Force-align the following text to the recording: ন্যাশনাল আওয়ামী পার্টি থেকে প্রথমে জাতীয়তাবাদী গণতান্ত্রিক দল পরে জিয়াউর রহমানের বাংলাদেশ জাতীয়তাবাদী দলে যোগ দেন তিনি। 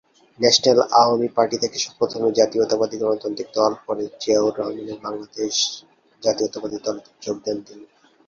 ন্যাশনাল 0.39 0.79
আওয়ামী 0.99 1.27
পার্টি 1.35 1.57
থেকে 1.63 1.77
প্রথমে 1.99 2.27
জাতীয়তাবাদী 2.39 2.95
গণতান্ত্রিক 3.01 3.47
দল 3.55 3.73
পরে 3.85 4.03
জিয়াউর 4.21 4.53
রহমানের 4.57 4.99
বাংলাদেশ 5.03 5.55
জাতীয়তাবাদী 6.23 6.77
দলে 6.85 7.01
যোগ 7.23 7.37
দেন 7.45 7.57
তিনি। 7.61 7.85